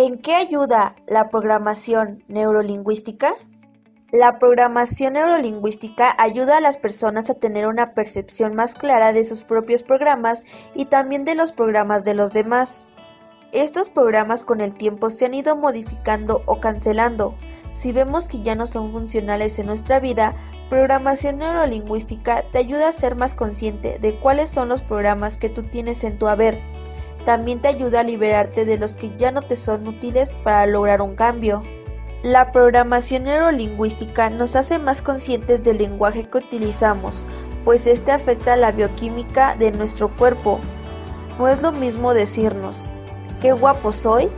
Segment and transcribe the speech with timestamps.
[0.00, 3.34] ¿En qué ayuda la programación neurolingüística?
[4.12, 9.42] La programación neurolingüística ayuda a las personas a tener una percepción más clara de sus
[9.42, 12.90] propios programas y también de los programas de los demás.
[13.50, 17.34] Estos programas con el tiempo se han ido modificando o cancelando.
[17.72, 20.36] Si vemos que ya no son funcionales en nuestra vida,
[20.70, 25.64] programación neurolingüística te ayuda a ser más consciente de cuáles son los programas que tú
[25.64, 26.77] tienes en tu haber.
[27.28, 31.02] También te ayuda a liberarte de los que ya no te son útiles para lograr
[31.02, 31.62] un cambio.
[32.22, 37.26] La programación neurolingüística nos hace más conscientes del lenguaje que utilizamos,
[37.66, 40.58] pues este afecta la bioquímica de nuestro cuerpo.
[41.38, 42.88] No es lo mismo decirnos,
[43.42, 44.30] qué guapo soy,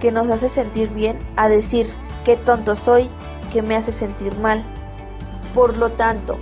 [0.00, 1.92] que nos hace sentir bien, a decir,
[2.24, 3.10] qué tonto soy,
[3.52, 4.64] que me hace sentir mal.
[5.54, 6.38] Por lo tanto,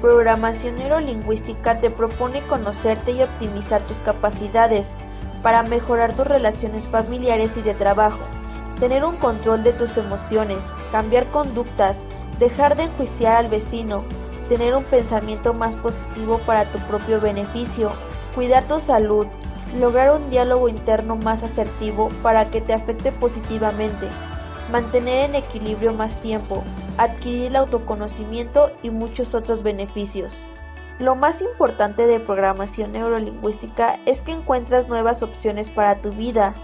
[0.00, 4.96] programación neurolingüística te propone conocerte y optimizar tus capacidades
[5.42, 8.18] para mejorar tus relaciones familiares y de trabajo
[8.78, 12.00] tener un control de tus emociones, cambiar conductas,
[12.38, 14.04] dejar de enjuiciar al vecino,
[14.48, 17.90] tener un pensamiento más positivo para tu propio beneficio,
[18.34, 19.26] cuidar tu salud,
[19.78, 24.08] lograr un diálogo interno más asertivo para que te afecte positivamente,
[24.70, 26.62] mantener en equilibrio más tiempo,
[26.98, 30.50] adquirir el autoconocimiento y muchos otros beneficios.
[30.98, 36.54] Lo más importante de programación neurolingüística es que encuentras nuevas opciones para tu vida,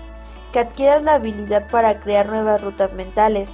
[0.53, 3.53] que adquieras la habilidad para crear nuevas rutas mentales.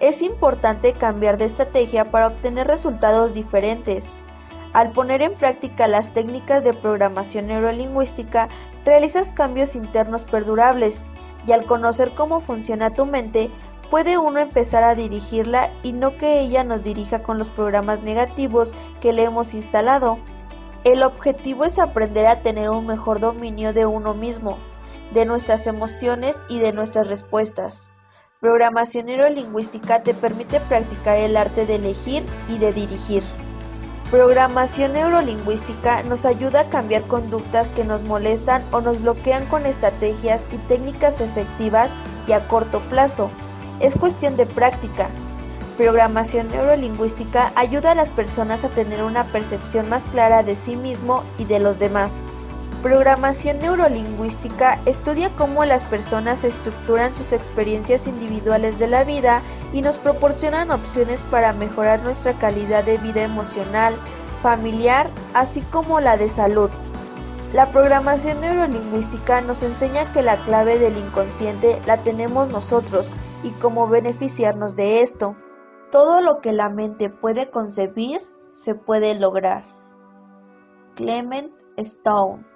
[0.00, 4.18] Es importante cambiar de estrategia para obtener resultados diferentes.
[4.74, 8.48] Al poner en práctica las técnicas de programación neurolingüística,
[8.84, 11.10] realizas cambios internos perdurables
[11.46, 13.50] y al conocer cómo funciona tu mente,
[13.90, 18.74] puede uno empezar a dirigirla y no que ella nos dirija con los programas negativos
[19.00, 20.18] que le hemos instalado.
[20.84, 24.58] El objetivo es aprender a tener un mejor dominio de uno mismo,
[25.12, 27.90] de nuestras emociones y de nuestras respuestas.
[28.40, 33.22] Programación neurolingüística te permite practicar el arte de elegir y de dirigir.
[34.10, 40.44] Programación neurolingüística nos ayuda a cambiar conductas que nos molestan o nos bloquean con estrategias
[40.52, 41.90] y técnicas efectivas
[42.26, 43.30] y a corto plazo.
[43.80, 45.08] Es cuestión de práctica.
[45.76, 51.24] Programación neurolingüística ayuda a las personas a tener una percepción más clara de sí mismo
[51.38, 52.22] y de los demás.
[52.84, 59.42] Programación neurolingüística estudia cómo las personas estructuran sus experiencias individuales de la vida
[59.72, 63.94] y nos proporcionan opciones para mejorar nuestra calidad de vida emocional,
[64.42, 66.70] familiar, así como la de salud.
[67.52, 73.12] La programación neurolingüística nos enseña que la clave del inconsciente la tenemos nosotros
[73.44, 75.36] y cómo beneficiarnos de esto.
[75.92, 79.64] Todo lo que la mente puede concebir se puede lograr.
[80.96, 82.53] Clement Stone